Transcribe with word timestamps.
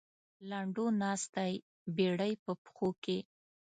لنډو 0.49 0.85
ناست 1.01 1.29
دی 1.35 1.53
بېړۍ 1.95 2.33
په 2.43 2.51
پښو 2.63 2.89
کې. 3.03 3.17